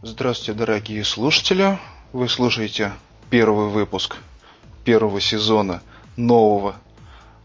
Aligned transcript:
Здравствуйте, 0.00 0.56
дорогие 0.56 1.02
слушатели. 1.02 1.76
Вы 2.12 2.28
слушаете 2.28 2.92
первый 3.30 3.66
выпуск 3.66 4.18
первого 4.84 5.20
сезона 5.20 5.82
нового 6.16 6.76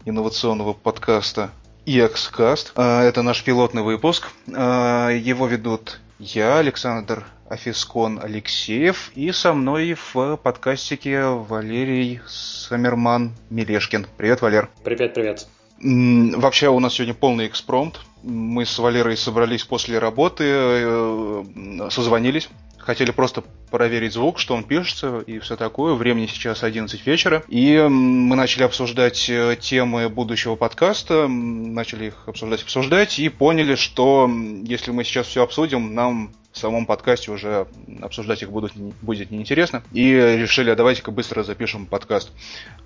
инновационного 0.04 0.72
подкаста 0.72 1.50
EXCast. 1.84 2.70
А, 2.76 3.02
это 3.02 3.22
наш 3.22 3.42
пилотный 3.42 3.82
выпуск. 3.82 4.28
А, 4.54 5.08
его 5.08 5.48
ведут 5.48 5.98
я, 6.20 6.58
Александр 6.58 7.24
Афискон 7.48 8.20
Алексеев, 8.22 9.10
и 9.16 9.32
со 9.32 9.52
мной 9.52 9.96
в 10.14 10.36
подкастике 10.36 11.24
Валерий 11.24 12.20
Самерман 12.28 13.32
Мелешкин. 13.50 14.06
Привет, 14.16 14.42
Валер. 14.42 14.70
Привет, 14.84 15.12
привет. 15.12 15.48
Вообще 15.80 16.68
у 16.68 16.78
нас 16.78 16.94
сегодня 16.94 17.14
полный 17.14 17.48
экспромт. 17.48 17.98
Мы 18.24 18.64
с 18.64 18.78
Валерой 18.78 19.16
собрались 19.16 19.64
после 19.64 19.98
работы, 19.98 20.44
э, 20.46 21.44
созвонились, 21.90 22.48
хотели 22.78 23.10
просто 23.10 23.42
проверить 23.70 24.12
звук, 24.12 24.38
что 24.38 24.54
он 24.54 24.64
пишется 24.64 25.20
и 25.20 25.38
все 25.38 25.56
такое. 25.56 25.94
Времени 25.94 26.26
сейчас 26.26 26.62
11 26.62 27.06
вечера. 27.06 27.42
И 27.48 27.78
мы 27.78 28.36
начали 28.36 28.62
обсуждать 28.62 29.28
э, 29.28 29.56
темы 29.60 30.08
будущего 30.08 30.54
подкаста, 30.54 31.26
начали 31.28 32.06
их 32.06 32.14
обсуждать, 32.26 32.62
обсуждать 32.62 33.18
и 33.18 33.28
поняли, 33.28 33.74
что 33.74 34.30
если 34.62 34.90
мы 34.90 35.04
сейчас 35.04 35.26
все 35.26 35.42
обсудим, 35.42 35.94
нам 35.94 36.32
в 36.54 36.58
самом 36.58 36.86
подкасте 36.86 37.32
уже 37.32 37.66
обсуждать 38.00 38.42
их 38.42 38.50
будут, 38.50 38.74
будет 39.02 39.32
неинтересно. 39.32 39.82
И 39.92 40.12
решили, 40.12 40.70
а 40.70 40.76
давайте-ка 40.76 41.10
быстро 41.10 41.42
запишем 41.42 41.84
подкаст. 41.84 42.30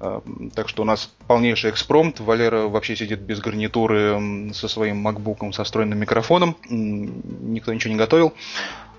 А, 0.00 0.22
так 0.54 0.70
что 0.70 0.82
у 0.82 0.84
нас 0.86 1.12
полнейший 1.27 1.70
экспромт. 1.70 2.18
Валера 2.18 2.68
вообще 2.68 2.96
сидит 2.96 3.20
без 3.20 3.41
гарнитуры 3.41 4.50
со 4.54 4.68
своим 4.68 4.96
макбуком 4.96 5.52
со 5.52 5.64
встроенным 5.64 5.98
микрофоном. 5.98 6.56
Никто 6.70 7.74
ничего 7.74 7.92
не 7.92 7.98
готовил. 7.98 8.32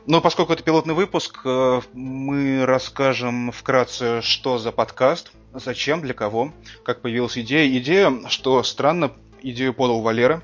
Но 0.06 0.22
поскольку 0.22 0.54
это 0.54 0.62
пилотный 0.62 0.94
выпуск, 0.94 1.42
э, 1.46 1.82
мы 1.94 2.64
расскажем 2.66 3.52
вкратце, 3.52 4.22
что 4.22 4.60
за 4.60 4.72
подкаст, 4.72 5.32
зачем, 5.52 6.02
для 6.02 6.14
кого, 6.14 6.54
как 6.84 7.02
появилась 7.02 7.40
идея. 7.40 7.68
Идея, 7.80 8.14
что 8.28 8.62
странно, 8.62 9.12
идею 9.42 9.74
подал 9.74 10.02
Валера. 10.02 10.44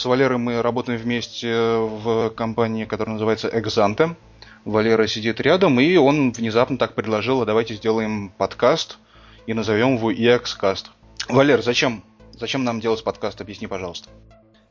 С 0.00 0.06
Валерой 0.06 0.38
мы 0.38 0.62
работаем 0.62 0.98
вместе 0.98 1.54
в 1.54 2.30
компании, 2.30 2.86
которая 2.86 3.12
называется 3.12 3.48
Exante. 3.48 4.16
Валера 4.64 5.06
сидит 5.06 5.42
рядом, 5.42 5.78
и 5.78 5.94
он 5.96 6.32
внезапно 6.32 6.78
так 6.78 6.94
предложил, 6.94 7.42
а 7.42 7.44
давайте 7.44 7.74
сделаем 7.74 8.32
подкаст 8.38 8.96
и 9.46 9.52
назовем 9.52 9.96
его 9.96 10.10
EXCast. 10.10 10.86
Валер, 11.28 11.60
зачем? 11.60 12.02
Зачем 12.32 12.64
нам 12.64 12.80
делать 12.80 13.04
подкаст? 13.04 13.42
Объясни, 13.42 13.66
пожалуйста. 13.66 14.08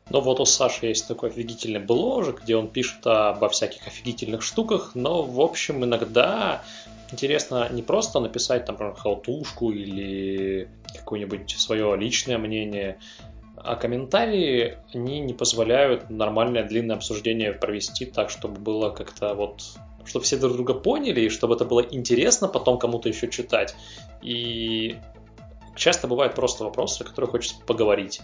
Ну 0.10 0.20
вот 0.20 0.40
у 0.40 0.46
Саши 0.46 0.88
есть 0.88 1.08
такой 1.08 1.30
офигительный 1.30 1.80
бложек, 1.80 2.42
где 2.42 2.56
он 2.56 2.68
пишет 2.68 3.06
обо 3.06 3.50
всяких 3.50 3.86
офигительных 3.86 4.42
штуках, 4.42 4.94
но 4.96 5.22
в 5.22 5.42
общем 5.42 5.86
иногда 5.86 6.64
интересно 7.12 7.70
не 7.70 7.84
просто 7.84 8.20
написать 8.20 8.66
там, 8.66 8.74
например, 8.74 8.96
хаутушку 8.96 9.70
или 9.70 10.70
какое-нибудь 10.96 11.52
свое 11.52 11.96
личное 11.96 12.40
мнение, 12.40 12.98
а 13.64 13.76
комментарии, 13.76 14.78
они 14.94 15.20
не 15.20 15.34
позволяют 15.34 16.10
нормальное 16.10 16.64
длинное 16.64 16.96
обсуждение 16.96 17.54
провести 17.54 18.06
так, 18.06 18.30
чтобы 18.30 18.60
было 18.60 18.90
как-то 18.90 19.34
вот 19.34 19.64
чтобы 20.06 20.26
все 20.26 20.38
друг 20.38 20.54
друга 20.54 20.74
поняли, 20.74 21.22
и 21.22 21.30
чтобы 21.30 21.56
это 21.56 21.66
было 21.66 21.82
интересно 21.82 22.48
потом 22.48 22.80
кому-то 22.80 23.10
еще 23.10 23.30
читать. 23.30 23.76
И 24.24 24.98
часто 25.76 26.08
бывают 26.08 26.34
просто 26.34 26.64
вопросы, 26.64 27.04
о 27.04 27.06
которых 27.06 27.32
хочется 27.32 27.62
поговорить 27.68 28.22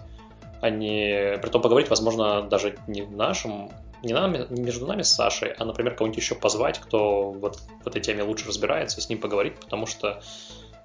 а 0.66 0.70
не... 0.70 1.38
Притом 1.42 1.62
поговорить, 1.62 1.90
возможно, 1.90 2.42
даже 2.42 2.76
не 2.88 3.04
нашим, 3.04 3.72
не, 4.02 4.14
нами, 4.14 4.48
не 4.50 4.64
между 4.64 4.88
нами 4.88 5.04
с 5.04 5.14
Сашей, 5.14 5.52
а, 5.52 5.66
например, 5.66 5.96
кого-нибудь 5.96 6.20
еще 6.20 6.34
позвать, 6.36 6.80
кто 6.80 7.32
вот 7.32 7.60
в 7.84 7.88
этой 7.88 8.02
теме 8.02 8.24
лучше 8.24 8.48
разбирается, 8.48 9.00
с 9.00 9.10
ним 9.10 9.20
поговорить, 9.20 9.60
потому 9.60 9.86
что 9.86 10.24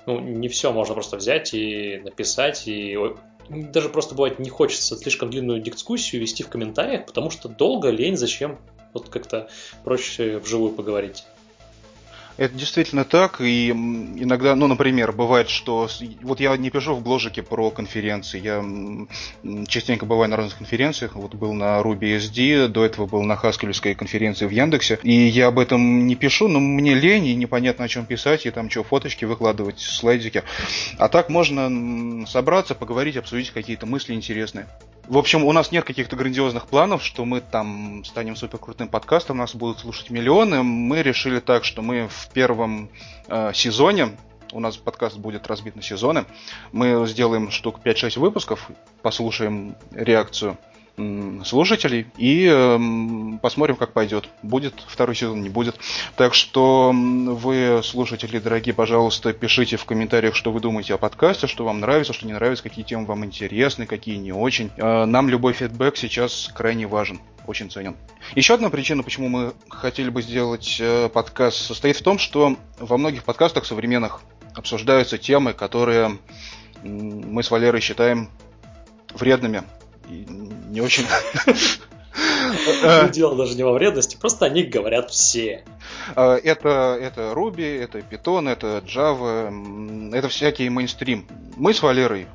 ну, 0.06 0.20
не 0.20 0.48
все 0.48 0.72
можно 0.72 0.94
просто 0.94 1.16
взять 1.16 1.54
и 1.54 2.00
написать, 2.04 2.69
и 2.69 2.96
даже 3.50 3.88
просто 3.88 4.15
бывает 4.15 4.38
не 4.38 4.49
хочется 4.49 4.97
слишком 4.97 5.31
длинную 5.31 5.61
дискуссию 5.61 6.21
вести 6.21 6.43
в 6.43 6.49
комментариях, 6.49 7.06
потому 7.06 7.31
что 7.31 7.49
долго, 7.49 7.91
лень, 7.91 8.16
зачем, 8.16 8.59
вот 8.94 9.09
как-то 9.09 9.49
проще 9.84 10.38
вживую 10.38 10.72
поговорить. 10.72 11.25
Это 12.40 12.54
действительно 12.54 13.04
так, 13.04 13.42
и 13.42 13.68
иногда, 13.68 14.54
ну, 14.54 14.66
например, 14.66 15.12
бывает, 15.12 15.50
что... 15.50 15.90
Вот 16.22 16.40
я 16.40 16.56
не 16.56 16.70
пишу 16.70 16.94
в 16.94 17.02
бложике 17.02 17.42
про 17.42 17.70
конференции, 17.70 18.40
я 18.40 18.64
частенько 19.66 20.06
бываю 20.06 20.30
на 20.30 20.38
разных 20.38 20.56
конференциях, 20.56 21.16
вот 21.16 21.34
был 21.34 21.52
на 21.52 21.80
RubySD, 21.80 22.68
до 22.68 22.86
этого 22.86 23.04
был 23.04 23.24
на 23.24 23.36
Хаскельской 23.36 23.94
конференции 23.94 24.46
в 24.46 24.50
Яндексе, 24.52 24.98
и 25.02 25.12
я 25.12 25.48
об 25.48 25.58
этом 25.58 26.06
не 26.06 26.14
пишу, 26.14 26.48
но 26.48 26.60
мне 26.60 26.94
лень, 26.94 27.26
и 27.26 27.34
непонятно 27.34 27.84
о 27.84 27.88
чем 27.88 28.06
писать, 28.06 28.46
и 28.46 28.50
там 28.50 28.70
что, 28.70 28.84
фоточки 28.84 29.26
выкладывать, 29.26 29.78
слайдики. 29.78 30.42
А 30.96 31.10
так 31.10 31.28
можно 31.28 32.24
собраться, 32.26 32.74
поговорить, 32.74 33.18
обсудить 33.18 33.50
какие-то 33.50 33.84
мысли 33.84 34.14
интересные. 34.14 34.66
В 35.10 35.19
общем, 35.19 35.44
у 35.44 35.50
нас 35.50 35.72
нет 35.72 35.82
каких-то 35.82 36.15
грандиозных 36.15 36.69
планов, 36.69 37.03
что 37.03 37.25
мы 37.25 37.41
там 37.41 38.04
станем 38.04 38.37
супер 38.37 38.59
крутым 38.59 38.87
подкастом, 38.87 39.38
нас 39.38 39.56
будут 39.56 39.81
слушать 39.81 40.09
миллионы. 40.10 40.62
Мы 40.62 41.03
решили 41.03 41.41
так, 41.41 41.65
что 41.65 41.82
мы 41.82 42.06
в 42.06 42.28
первом 42.28 42.88
э, 43.26 43.50
сезоне, 43.53 44.16
у 44.53 44.60
нас 44.60 44.76
подкаст 44.76 45.16
будет 45.16 45.49
разбит 45.49 45.75
на 45.75 45.82
сезоны, 45.82 46.26
мы 46.70 47.09
сделаем 47.09 47.50
штук 47.50 47.81
5-6 47.84 48.20
выпусков, 48.20 48.70
послушаем 49.03 49.75
реакцию 49.91 50.56
слушателей 51.44 52.06
и 52.16 52.49
э, 52.50 53.38
посмотрим, 53.43 53.77
как 53.77 53.93
пойдет. 53.93 54.28
Будет 54.43 54.75
второй 54.87 55.15
сезон, 55.15 55.43
не 55.43 55.49
будет. 55.49 55.77
Так 56.16 56.34
что 56.34 56.93
вы, 56.94 57.81
слушатели 57.83 58.38
дорогие, 58.38 58.75
пожалуйста, 58.75 59.33
пишите 59.33 59.77
в 59.77 59.84
комментариях, 59.84 60.34
что 60.34 60.53
вы 60.53 60.61
думаете 60.61 60.94
о 60.94 60.99
подкасте, 60.99 61.47
что 61.47 61.65
вам 61.65 61.81
нравится, 61.81 62.12
что 62.12 62.27
не 62.27 62.33
нравится, 62.33 62.62
какие 62.62 62.84
темы 62.84 63.06
вам 63.06 63.25
интересны, 63.25 63.87
какие 63.87 64.16
не 64.16 64.33
очень. 64.33 64.71
Э, 64.77 65.05
нам 65.05 65.28
любой 65.28 65.53
фидбэк 65.53 65.97
сейчас 65.97 66.50
крайне 66.55 66.87
важен, 66.87 67.21
очень 67.47 67.71
ценен. 67.71 67.97
Еще 68.34 68.55
одна 68.55 68.71
причина, 68.71 69.03
почему 69.03 69.28
мы 69.28 69.53
хотели 69.69 70.11
бы 70.11 70.22
сделать 70.22 70.78
э, 70.81 71.09
подкаст, 71.09 71.59
состоит 71.59 71.97
в 71.97 72.03
том, 72.03 72.19
что 72.19 72.56
во 72.78 72.97
многих 72.97 73.25
подкастах 73.25 73.65
современных 73.65 74.22
обсуждаются 74.55 75.19
темы, 75.19 75.53
которые 75.53 76.19
мы 76.82 77.43
с 77.43 77.50
Валерой 77.50 77.81
считаем 77.81 78.28
вредными 79.15 79.62
не 80.70 80.81
очень... 80.81 81.04
Ну, 82.82 83.08
дело 83.08 83.36
даже 83.36 83.54
не 83.54 83.62
во 83.62 83.72
вредности, 83.72 84.16
просто 84.16 84.47
о 84.47 84.48
них 84.48 84.70
говорят 84.70 85.10
все. 85.10 85.64
А, 86.16 86.36
это, 86.36 86.98
это 87.00 87.32
Ruby, 87.34 87.81
это 87.81 87.98
Python, 88.00 88.50
это 88.50 88.82
Java, 88.84 90.12
это 90.12 90.28
всякий 90.28 90.69
мейнстрим. 90.69 91.26
Мы 91.56 91.72
с 91.72 91.82
Валерой, 91.82 92.26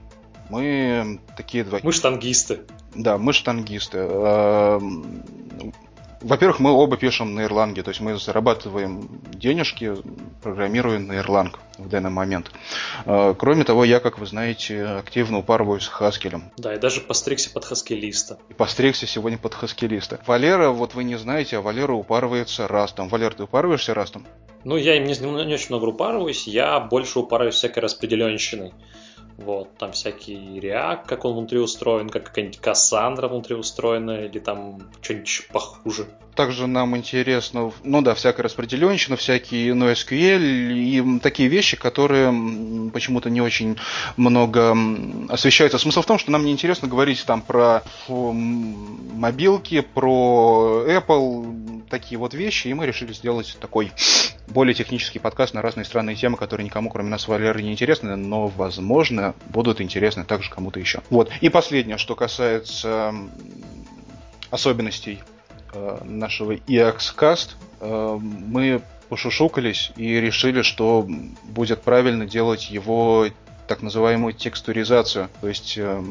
мы 0.49 1.19
такие 1.35 1.63
два... 1.63 1.79
Мы 1.83 1.91
штангисты. 1.91 2.61
Да, 2.93 3.17
мы 3.17 3.33
штангисты. 3.33 4.07
Во-первых, 6.25 6.59
мы 6.59 6.71
оба 6.71 6.97
пишем 6.97 7.35
на 7.35 7.43
Ирланге, 7.43 7.83
то 7.83 7.89
есть 7.89 8.01
мы 8.01 8.17
зарабатываем 8.17 9.07
денежки, 9.31 9.93
программируя 10.41 10.97
на 10.97 11.11
Erlang 11.11 11.55
в 11.77 11.87
данный 11.87 12.09
момент. 12.09 12.51
А, 13.05 13.35
кроме 13.35 13.63
того, 13.63 13.85
я, 13.85 13.99
как 13.99 14.17
вы 14.17 14.25
знаете, 14.25 14.85
активно 14.85 15.37
упарываюсь 15.37 15.83
с 15.83 15.87
Хаскелем. 15.87 16.51
Да, 16.57 16.73
и 16.73 16.79
даже 16.79 17.01
постригся 17.01 17.51
под 17.51 17.65
хаскелиста. 17.65 18.39
И 18.49 18.55
постригся 18.55 19.05
сегодня 19.05 19.37
под 19.37 19.53
хаскелиста. 19.53 20.19
Валера, 20.25 20.71
вот 20.71 20.95
вы 20.95 21.03
не 21.03 21.15
знаете, 21.15 21.57
а 21.57 21.61
Валера 21.61 21.93
упарывается 21.93 22.67
растом. 22.67 23.07
Валер, 23.07 23.35
ты 23.35 23.43
упарываешься 23.43 23.93
растом? 23.93 24.25
Ну, 24.63 24.77
я 24.77 24.97
им 24.97 25.03
не, 25.03 25.13
не 25.45 25.53
очень 25.53 25.67
много 25.69 25.85
упарываюсь, 25.85 26.47
я 26.47 26.79
больше 26.79 27.19
упарываюсь 27.19 27.53
всякой 27.53 27.83
распределенщиной. 27.83 28.73
Вот, 29.37 29.77
там 29.77 29.91
всякий 29.91 30.59
React, 30.59 31.05
как 31.07 31.25
он 31.25 31.33
внутри 31.33 31.59
устроен, 31.59 32.09
как 32.09 32.23
какая-нибудь 32.25 32.59
Cassandra 32.59 33.27
внутри 33.27 33.55
устроена, 33.55 34.25
или 34.25 34.39
там 34.39 34.81
что-нибудь 35.01 35.47
похуже. 35.51 36.07
Также 36.35 36.67
нам 36.67 36.97
интересно, 36.97 37.71
ну 37.83 38.01
да, 38.01 38.13
всякая 38.13 38.43
распределенщина, 38.43 39.15
всякие 39.15 39.73
NoSQL 39.73 40.41
и 40.41 41.19
такие 41.19 41.47
вещи, 41.47 41.77
которые 41.77 42.29
почему-то 42.91 43.29
не 43.29 43.39
очень 43.39 43.77
много 44.17 44.75
освещаются. 45.29 45.79
Смысл 45.79 46.01
в 46.01 46.05
том, 46.05 46.17
что 46.17 46.31
нам 46.31 46.43
не 46.45 46.51
интересно 46.51 46.89
говорить 46.89 47.23
там 47.25 47.41
про 47.41 47.83
мобилки, 48.09 49.79
про 49.79 50.83
Apple, 50.87 51.64
такие 51.89 52.17
вот 52.17 52.33
вещи, 52.33 52.67
и 52.67 52.73
мы 52.73 52.85
решили 52.85 53.13
сделать 53.13 53.57
такой 53.59 53.91
более 54.47 54.73
технический 54.73 55.19
подкаст 55.19 55.53
на 55.53 55.61
разные 55.61 55.85
странные 55.85 56.15
темы, 56.15 56.37
которые 56.37 56.65
никому, 56.65 56.89
кроме 56.89 57.09
нас, 57.09 57.27
Валеры, 57.27 57.61
не 57.61 57.71
интересны, 57.71 58.15
но, 58.15 58.47
возможно, 58.47 59.33
будут 59.49 59.81
интересны 59.81 60.23
также 60.23 60.49
кому-то 60.49 60.79
еще. 60.79 61.01
Вот. 61.09 61.31
И 61.41 61.49
последнее, 61.49 61.97
что 61.97 62.15
касается 62.15 63.13
особенностей 64.51 65.21
э, 65.73 65.97
нашего 66.03 66.53
EXCast, 66.53 67.51
э, 67.81 68.19
мы 68.21 68.81
пошушукались 69.09 69.91
и 69.95 70.19
решили, 70.19 70.61
что 70.61 71.07
будет 71.43 71.81
правильно 71.81 72.25
делать 72.25 72.69
его 72.69 73.27
так 73.67 73.81
называемую 73.81 74.33
текстуризацию. 74.33 75.29
То 75.41 75.47
есть 75.47 75.75
э, 75.77 76.03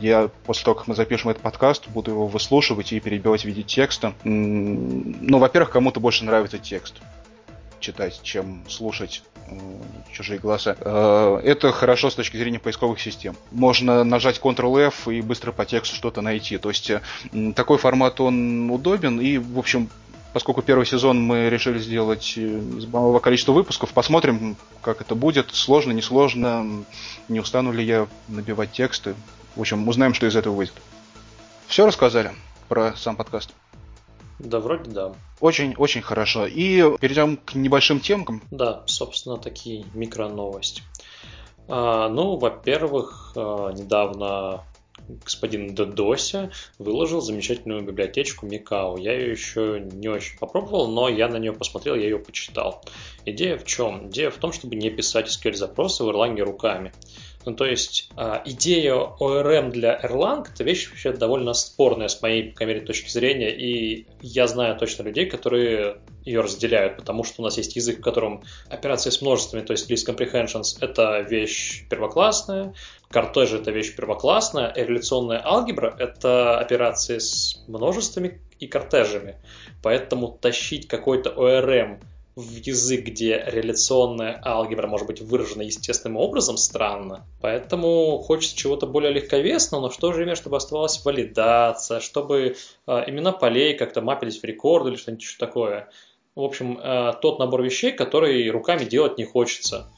я 0.00 0.30
после 0.46 0.64
того, 0.64 0.74
как 0.76 0.88
мы 0.88 0.94
запишем 0.94 1.30
этот 1.30 1.42
подкаст, 1.42 1.88
буду 1.88 2.10
его 2.10 2.26
выслушивать 2.26 2.92
и 2.92 3.00
перебивать 3.00 3.42
в 3.42 3.44
виде 3.44 3.62
текста. 3.62 4.14
Ну, 4.24 5.38
во-первых, 5.38 5.70
кому-то 5.70 6.00
больше 6.00 6.24
нравится 6.24 6.58
текст 6.58 6.94
читать, 7.80 8.20
чем 8.22 8.62
слушать 8.68 9.22
э, 9.46 9.54
чужие 10.12 10.38
голоса. 10.38 10.76
Э, 10.80 11.40
это 11.44 11.72
хорошо 11.72 12.10
с 12.10 12.14
точки 12.14 12.36
зрения 12.36 12.58
поисковых 12.58 13.00
систем. 13.00 13.36
Можно 13.50 14.04
нажать 14.04 14.40
Ctrl-F 14.40 15.08
и 15.08 15.20
быстро 15.20 15.52
по 15.52 15.64
тексту 15.64 15.96
что-то 15.96 16.20
найти. 16.20 16.58
То 16.58 16.68
есть 16.68 16.90
э, 16.90 17.00
такой 17.54 17.78
формат, 17.78 18.20
он 18.20 18.70
удобен 18.70 19.20
и, 19.20 19.38
в 19.38 19.58
общем, 19.58 19.88
поскольку 20.38 20.62
первый 20.62 20.86
сезон 20.86 21.20
мы 21.20 21.50
решили 21.50 21.80
сделать 21.80 22.38
из 22.38 22.86
малого 22.86 23.18
количества 23.18 23.50
выпусков, 23.50 23.92
посмотрим, 23.92 24.56
как 24.82 25.00
это 25.00 25.16
будет. 25.16 25.52
Сложно, 25.52 25.90
несложно, 25.90 26.84
не 27.28 27.40
устану 27.40 27.72
ли 27.72 27.84
я 27.84 28.06
набивать 28.28 28.70
тексты. 28.70 29.16
В 29.56 29.60
общем, 29.60 29.88
узнаем, 29.88 30.14
что 30.14 30.26
из 30.26 30.36
этого 30.36 30.54
выйдет. 30.54 30.74
Все 31.66 31.84
рассказали 31.84 32.30
про 32.68 32.94
сам 32.94 33.16
подкаст? 33.16 33.52
Да, 34.38 34.60
вроде 34.60 34.92
да. 34.92 35.12
Очень-очень 35.40 36.02
хорошо. 36.02 36.46
И 36.46 36.84
перейдем 36.98 37.36
к 37.38 37.56
небольшим 37.56 37.98
темкам. 37.98 38.40
Да, 38.52 38.84
собственно, 38.86 39.38
такие 39.38 39.86
микроновости. 39.92 40.84
А, 41.66 42.08
ну, 42.08 42.36
во-первых, 42.36 43.32
а, 43.34 43.72
недавно 43.72 44.62
господин 45.08 45.74
Додося 45.74 46.50
выложил 46.78 47.20
замечательную 47.20 47.82
библиотечку 47.82 48.46
Микао. 48.46 48.96
Я 48.98 49.12
ее 49.12 49.30
еще 49.30 49.80
не 49.80 50.08
очень 50.08 50.38
попробовал, 50.38 50.88
но 50.88 51.08
я 51.08 51.28
на 51.28 51.36
нее 51.36 51.52
посмотрел, 51.52 51.94
я 51.94 52.04
ее 52.04 52.18
почитал. 52.18 52.84
Идея 53.24 53.56
в 53.56 53.64
чем? 53.64 54.08
Идея 54.10 54.30
в 54.30 54.36
том, 54.36 54.52
чтобы 54.52 54.76
не 54.76 54.90
писать 54.90 55.28
SQL-запросы 55.28 56.04
в 56.04 56.08
Erlang 56.08 56.40
руками. 56.42 56.92
Ну, 57.44 57.54
то 57.54 57.64
есть 57.64 58.10
э, 58.16 58.40
идея 58.46 58.94
ORM 58.94 59.70
для 59.70 59.98
Erlang– 60.00 60.46
это 60.54 60.64
вещь 60.64 60.88
вообще 60.88 61.12
довольно 61.12 61.54
спорная 61.54 62.08
с 62.08 62.20
моей, 62.20 62.52
по 62.52 62.64
мере, 62.64 62.80
точки 62.80 63.08
зрения, 63.08 63.50
и 63.50 64.06
я 64.20 64.46
знаю 64.46 64.76
точно 64.76 65.04
людей, 65.04 65.26
которые 65.26 65.98
ее 66.24 66.40
разделяют, 66.40 66.96
потому 66.96 67.24
что 67.24 67.40
у 67.40 67.44
нас 67.44 67.56
есть 67.56 67.76
язык, 67.76 68.00
в 68.00 68.02
котором 68.02 68.42
операции 68.68 69.10
с 69.10 69.22
множествами, 69.22 69.62
то 69.62 69.72
есть 69.72 69.90
list 69.90 70.06
comprehensions– 70.06 70.78
это 70.80 71.20
вещь 71.20 71.86
первоклассная, 71.88 72.74
кортеж– 73.08 73.52
это 73.52 73.70
вещь 73.70 73.94
первоклассная, 73.96 74.66
а 74.66 74.78
реляционная 74.78 75.40
алгебра– 75.42 75.94
это 75.98 76.58
операции 76.58 77.18
с 77.18 77.64
множествами 77.66 78.42
и 78.58 78.66
кортежами. 78.66 79.36
Поэтому 79.82 80.36
тащить 80.40 80.88
какой-то 80.88 81.30
ORM 81.30 82.00
в 82.38 82.56
язык, 82.64 83.04
где 83.04 83.42
реляционная 83.46 84.40
алгебра 84.44 84.86
может 84.86 85.08
быть 85.08 85.20
выражена 85.20 85.62
естественным 85.62 86.16
образом, 86.18 86.56
странно. 86.56 87.26
Поэтому 87.40 88.18
хочется 88.18 88.56
чего-то 88.56 88.86
более 88.86 89.12
легковесного, 89.12 89.82
но 89.82 89.88
в 89.88 89.96
то 89.96 90.12
же 90.12 90.18
время, 90.18 90.36
чтобы 90.36 90.56
оставалась 90.56 91.04
валидация, 91.04 91.98
чтобы 91.98 92.54
э, 92.86 93.04
имена 93.08 93.32
полей 93.32 93.74
как-то 93.74 94.02
мапились 94.02 94.38
в 94.38 94.44
рекорд 94.44 94.86
или 94.86 94.94
что-нибудь 94.94 95.36
такое. 95.38 95.90
В 96.36 96.42
общем, 96.42 96.78
э, 96.78 97.14
тот 97.20 97.40
набор 97.40 97.62
вещей, 97.62 97.90
который 97.90 98.48
руками 98.50 98.84
делать 98.84 99.18
не 99.18 99.24
хочется. 99.24 99.90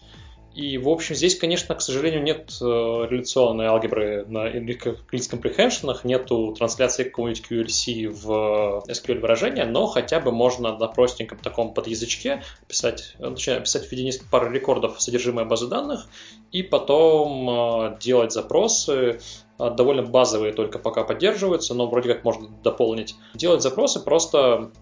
И, 0.54 0.78
в 0.78 0.88
общем, 0.88 1.14
здесь, 1.14 1.38
конечно, 1.38 1.74
к 1.76 1.80
сожалению, 1.80 2.22
нет 2.22 2.50
э, 2.60 2.64
реляционной 2.64 3.66
алгебры 3.66 4.24
на 4.26 4.48
List 4.48 4.98
Comprehension, 5.12 5.96
нету 6.02 6.54
трансляции 6.58 7.04
какого-нибудь 7.04 7.44
QLC 7.48 8.08
в 8.08 8.82
SQL 8.88 9.20
выражения, 9.20 9.64
но 9.64 9.86
хотя 9.86 10.18
бы 10.18 10.32
можно 10.32 10.76
на 10.76 10.88
простеньком 10.88 11.38
таком 11.38 11.72
подязычке 11.72 12.42
писать, 12.66 13.14
э, 13.20 13.30
точнее, 13.30 13.60
писать 13.60 13.86
в 13.86 13.92
виде 13.92 14.02
нескольких 14.02 14.30
пар 14.30 14.50
рекордов 14.50 15.00
содержимое 15.00 15.44
базы 15.44 15.68
данных 15.68 16.08
и 16.50 16.64
потом 16.64 17.48
э, 17.48 17.98
делать 18.00 18.32
запросы, 18.32 19.20
довольно 19.56 20.02
базовые 20.02 20.52
только 20.52 20.78
пока 20.78 21.04
поддерживаются, 21.04 21.74
но 21.74 21.86
вроде 21.86 22.12
как 22.12 22.24
можно 22.24 22.48
дополнить. 22.64 23.14
Делать 23.34 23.62
запросы 23.62 24.00
просто 24.00 24.72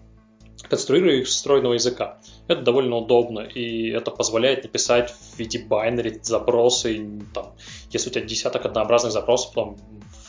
конструируя 0.69 1.15
их 1.15 1.27
встроенного 1.27 1.73
языка. 1.73 2.19
Это 2.47 2.61
довольно 2.61 2.97
удобно, 2.97 3.39
и 3.41 3.89
это 3.89 4.11
позволяет 4.11 4.63
написать 4.63 5.11
в 5.11 5.39
виде 5.39 5.59
binary 5.59 6.19
запросы. 6.21 7.21
Там, 7.33 7.53
если 7.91 8.09
у 8.09 8.13
тебя 8.13 8.25
десяток 8.25 8.65
однообразных 8.65 9.11
запросов, 9.11 9.53
потом 9.53 9.77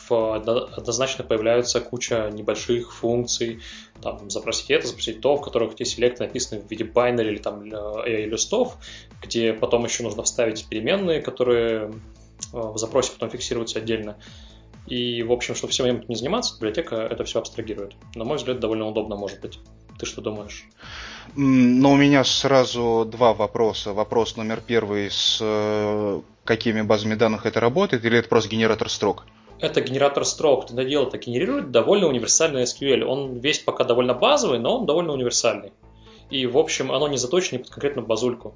однозначно 0.09 1.23
появляются 1.23 1.79
куча 1.79 2.29
небольших 2.31 2.93
функций, 2.93 3.61
там, 4.01 4.29
запросить 4.29 4.71
это, 4.71 4.87
запросить 4.87 5.21
то, 5.21 5.35
в 5.35 5.41
которых 5.41 5.73
эти 5.73 5.83
селекты 5.83 6.23
написаны 6.23 6.61
в 6.61 6.69
виде 6.69 6.83
binary 6.83 7.29
или 7.29 7.37
там 7.37 7.63
AI-листов, 7.63 8.77
где 9.21 9.53
потом 9.53 9.85
еще 9.85 10.03
нужно 10.03 10.23
вставить 10.23 10.67
переменные, 10.67 11.21
которые 11.21 11.91
э, 11.91 11.91
в 12.51 12.77
запросе 12.77 13.13
потом 13.13 13.29
фиксируются 13.29 13.79
отдельно. 13.79 14.17
И, 14.87 15.23
в 15.23 15.31
общем, 15.31 15.55
чтобы 15.55 15.71
всем 15.71 15.85
этим 15.85 16.03
не 16.07 16.15
заниматься, 16.15 16.55
библиотека 16.55 16.95
это 16.95 17.23
все 17.23 17.39
абстрагирует. 17.39 17.93
На 18.15 18.25
мой 18.25 18.37
взгляд, 18.37 18.59
довольно 18.59 18.87
удобно 18.87 19.15
может 19.15 19.39
быть. 19.39 19.59
Ты 20.01 20.07
что 20.07 20.19
думаешь? 20.19 20.65
Но 21.35 21.91
у 21.91 21.95
меня 21.95 22.23
сразу 22.23 23.05
два 23.05 23.35
вопроса. 23.35 23.93
Вопрос 23.93 24.35
номер 24.35 24.59
первый, 24.65 25.11
с 25.11 25.37
э, 25.39 26.21
какими 26.43 26.81
базами 26.81 27.13
данных 27.13 27.45
это 27.45 27.59
работает, 27.59 28.03
или 28.03 28.17
это 28.17 28.27
просто 28.27 28.49
генератор 28.49 28.89
строк? 28.89 29.27
Это 29.59 29.79
генератор 29.81 30.25
строк. 30.25 30.65
Ты 30.65 30.85
дело 30.85 31.05
это 31.05 31.19
генерирует 31.19 31.69
довольно 31.69 32.07
универсальный 32.07 32.63
SQL. 32.63 33.03
Он 33.03 33.37
весь 33.37 33.59
пока 33.59 33.83
довольно 33.83 34.15
базовый, 34.15 34.57
но 34.57 34.79
он 34.79 34.87
довольно 34.87 35.13
универсальный. 35.13 35.71
И, 36.31 36.47
в 36.47 36.57
общем, 36.57 36.91
оно 36.91 37.07
не 37.07 37.17
заточено 37.17 37.59
под 37.59 37.69
конкретно 37.69 38.01
базульку. 38.01 38.55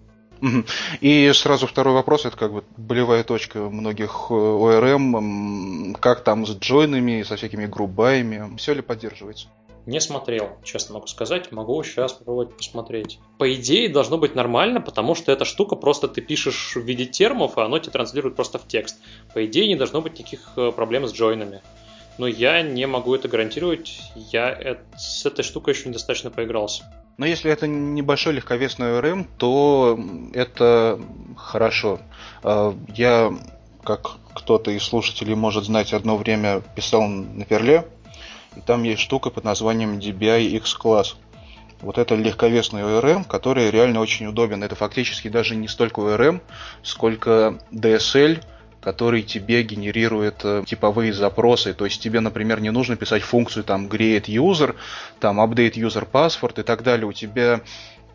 И 1.00 1.32
сразу 1.36 1.68
второй 1.68 1.94
вопрос, 1.94 2.26
это 2.26 2.38
как 2.38 2.54
бы 2.54 2.64
болевая 2.76 3.24
точка 3.24 3.60
многих 3.70 4.32
ORM, 4.32 5.92
э, 5.92 5.94
как 6.00 6.24
там 6.24 6.48
с 6.48 6.58
джойнами, 6.58 7.22
со 7.22 7.36
всякими 7.36 7.68
грубаями, 7.68 8.58
все 8.58 8.74
ли 8.74 8.82
поддерживается? 8.82 9.50
Не 9.86 10.02
смотрел, 10.02 10.58
честно 10.64 10.96
могу 10.96 11.08
сказать. 11.08 11.52
Могу 11.52 11.84
сейчас 11.84 12.14
попробовать 12.14 12.58
посмотреть. 12.58 13.20
По 13.38 13.54
идее, 13.54 13.88
должно 13.90 14.18
быть 14.18 14.34
нормально, 14.34 14.82
потому 14.82 15.14
что 15.14 15.32
эта 15.32 15.46
штука 15.46 15.76
просто 15.76 16.08
ты 16.08 16.22
пишешь 16.22 16.76
в 16.76 16.82
виде 16.82 17.06
термов, 17.06 17.58
а 17.58 17.66
оно 17.66 17.78
тебе 17.78 17.92
транслирует 17.92 18.36
просто 18.36 18.58
в 18.58 18.68
текст. 18.68 18.98
По 19.34 19.46
идее, 19.46 19.68
не 19.68 19.76
должно 19.76 20.02
быть 20.02 20.18
никаких 20.18 20.54
э, 20.58 20.72
проблем 20.72 21.08
с 21.08 21.14
джойнами. 21.14 21.62
Но 22.18 22.28
я 22.28 22.62
не 22.62 22.88
могу 22.88 23.14
это 23.14 23.28
гарантировать. 23.28 24.02
Я 24.16 24.78
с 24.98 25.26
этой 25.26 25.44
штукой 25.44 25.74
еще 25.74 25.90
недостаточно 25.90 26.32
поигрался. 26.32 26.84
Но 27.18 27.26
если 27.26 27.52
это 27.52 27.68
небольшой 27.68 28.34
легковесный 28.34 28.88
ORM, 28.88 29.28
то 29.38 30.00
это 30.34 31.00
хорошо. 31.38 32.00
А, 32.44 32.76
я, 32.96 33.34
как 33.84 34.18
кто-то 34.34 34.72
из 34.72 34.84
слушателей 34.84 35.36
может 35.36 35.66
знать, 35.66 35.94
одно 35.94 36.18
время 36.18 36.62
писал 36.76 37.04
на 37.04 37.46
Перле, 37.46 37.86
и 37.86 37.95
там 38.66 38.84
есть 38.84 39.02
штука 39.02 39.30
под 39.30 39.44
названием 39.44 40.00
DBI 40.00 40.48
X-Class. 40.58 41.16
Вот 41.82 41.98
это 41.98 42.16
легковесный 42.16 42.82
ORM, 42.82 43.26
который 43.26 43.70
реально 43.70 44.00
очень 44.00 44.28
удобен. 44.28 44.64
Это 44.64 44.76
фактически 44.76 45.28
даже 45.28 45.56
не 45.56 45.68
столько 45.68 46.02
ORM, 46.02 46.42
сколько 46.84 47.60
DSL, 47.72 48.42
который 48.82 49.24
тебе 49.24 49.64
генерирует 49.64 50.42
э, 50.44 50.64
типовые 50.66 51.12
запросы. 51.12 51.74
То 51.74 51.86
есть 51.86 52.02
тебе, 52.02 52.20
например, 52.20 52.62
не 52.62 52.70
нужно 52.70 52.96
писать 52.96 53.24
функцию 53.24 53.64
там 53.64 53.88
create 53.88 54.26
user, 54.26 54.76
там 55.20 55.42
update 55.42 55.74
user 55.74 56.08
password 56.10 56.62
и 56.62 56.64
так 56.64 56.84
далее. 56.84 57.08
У 57.08 57.14
тебя 57.14 57.62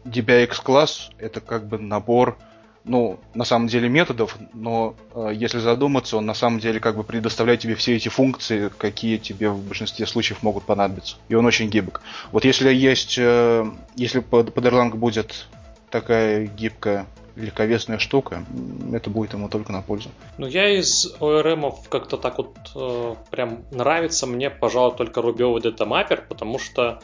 DBIX 0.05 0.63
класс 0.63 1.11
это 1.19 1.41
как 1.41 1.67
бы 1.67 1.79
набор 1.79 2.39
ну, 2.85 3.19
на 3.35 3.45
самом 3.45 3.69
деле 3.69 3.89
методов, 3.89 4.37
но 4.55 4.95
э, 5.15 5.33
если 5.35 5.59
задуматься, 5.59 6.17
он 6.17 6.27
на 6.27 6.35
самом 6.35 6.61
деле 6.61 6.81
как 6.81 6.97
бы 6.97 7.05
предоставляет 7.05 7.61
тебе 7.61 7.75
все 7.75 7.97
эти 7.97 8.09
функции, 8.09 8.71
какие 8.77 9.19
тебе 9.19 9.51
в 9.51 9.63
большинстве 9.63 10.07
случаев 10.07 10.43
могут 10.43 10.65
понадобиться. 10.65 11.17
И 11.29 11.35
он 11.35 11.45
очень 11.45 11.69
гибок. 11.69 12.01
Вот 12.33 12.45
если 12.45 12.73
есть, 12.73 13.19
э, 13.19 13.71
если 13.97 14.21
под, 14.21 14.55
под 14.55 14.65
Erlang 14.65 14.95
будет 14.95 15.47
такая 15.91 16.47
гибкая 16.47 17.07
легковесная 17.37 17.99
штука, 17.99 18.45
это 18.93 19.11
будет 19.11 19.33
ему 19.33 19.49
только 19.49 19.73
на 19.73 19.83
пользу. 19.83 20.11
Ну, 20.39 20.47
я 20.47 20.69
из 20.69 21.15
ORM 21.21 21.75
как-то 21.89 22.17
так 22.17 22.39
вот 22.39 22.57
э, 22.75 23.15
прям 23.31 23.65
нравится 23.71 24.27
мне, 24.27 24.51
пожалуй, 24.51 24.97
только 24.97 25.23
рубевый 25.23 25.63
датамапер, 25.63 26.25
потому 26.29 26.59
что 26.59 27.01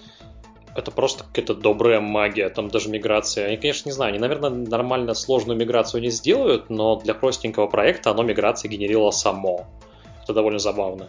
это 0.76 0.90
просто 0.90 1.24
какая-то 1.24 1.54
добрая 1.54 2.00
магия, 2.00 2.48
там 2.48 2.68
даже 2.68 2.90
миграция. 2.90 3.46
Они, 3.46 3.56
конечно, 3.56 3.88
не 3.88 3.92
знаю, 3.92 4.10
они, 4.10 4.18
наверное, 4.18 4.50
нормально 4.50 5.14
сложную 5.14 5.58
миграцию 5.58 6.02
не 6.02 6.10
сделают, 6.10 6.70
но 6.70 6.96
для 6.96 7.14
простенького 7.14 7.66
проекта 7.66 8.10
оно 8.10 8.22
миграции 8.22 8.68
генерило 8.68 9.10
само. 9.10 9.66
Это 10.22 10.34
довольно 10.34 10.58
забавно. 10.58 11.08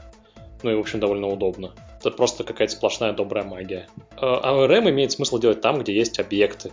Ну 0.63 0.71
и, 0.71 0.75
в 0.75 0.79
общем, 0.79 1.00
довольно 1.00 1.27
удобно. 1.27 1.74
Это 2.00 2.12
просто 2.12 2.43
какая-то 2.43 2.74
сплошная 2.74 3.13
добрая 3.13 3.43
магия. 3.43 3.88
А 4.15 4.53
ORM 4.53 4.89
имеет 4.89 5.12
смысл 5.12 5.38
делать 5.38 5.62
там, 5.62 5.79
где 5.79 5.95
есть 5.95 6.19
объекты. 6.19 6.71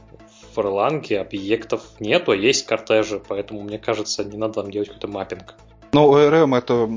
В 0.54 0.58
Erlang 0.58 1.14
объектов 1.16 1.82
нету, 2.00 2.32
а 2.32 2.36
есть 2.36 2.66
кортежи, 2.66 3.20
поэтому, 3.26 3.62
мне 3.62 3.78
кажется, 3.78 4.24
не 4.24 4.36
надо 4.36 4.62
там 4.62 4.70
делать 4.70 4.88
какой-то 4.88 5.08
маппинг. 5.08 5.54
Ну, 5.94 6.12
ORM 6.12 6.58
это, 6.58 6.90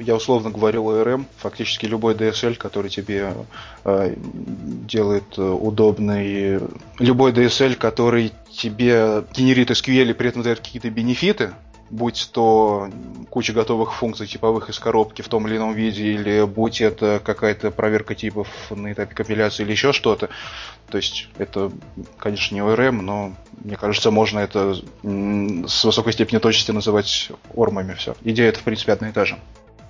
я 0.00 0.16
условно 0.16 0.50
говорю 0.50 0.82
ORM, 0.82 1.24
фактически 1.36 1.86
любой 1.86 2.14
DSL, 2.14 2.56
который 2.56 2.90
тебе 2.90 3.32
э, 3.84 4.14
делает 4.16 5.38
э, 5.38 5.42
удобный, 5.42 6.58
любой 6.98 7.30
DSL, 7.30 7.76
который 7.76 8.32
тебе 8.50 9.22
генерит 9.32 9.70
SQL 9.70 10.10
и 10.10 10.14
при 10.14 10.30
этом 10.30 10.42
дает 10.42 10.58
какие-то 10.58 10.90
бенефиты, 10.90 11.52
будь 11.90 12.30
то 12.32 12.88
куча 13.30 13.52
готовых 13.52 13.92
функций 13.92 14.26
типовых 14.26 14.70
из 14.70 14.78
коробки 14.78 15.22
в 15.22 15.28
том 15.28 15.46
или 15.46 15.56
ином 15.56 15.74
виде, 15.74 16.12
или 16.12 16.44
будь 16.44 16.80
это 16.80 17.20
какая-то 17.22 17.70
проверка 17.70 18.14
типов 18.14 18.48
на 18.70 18.92
этапе 18.92 19.14
компиляции 19.14 19.64
или 19.64 19.72
еще 19.72 19.92
что-то. 19.92 20.30
То 20.88 20.96
есть 20.96 21.28
это, 21.38 21.70
конечно, 22.18 22.54
не 22.54 22.60
ORM, 22.60 23.02
но 23.02 23.32
мне 23.62 23.76
кажется, 23.76 24.10
можно 24.10 24.38
это 24.38 24.74
с 25.02 25.84
высокой 25.84 26.12
степенью 26.12 26.40
точности 26.40 26.70
называть 26.70 27.30
ормами 27.54 27.94
все. 27.94 28.14
Идея 28.22 28.48
это, 28.48 28.60
в 28.60 28.62
принципе, 28.62 28.92
одна 28.92 29.10
и 29.10 29.12
та 29.12 29.24
же. 29.24 29.38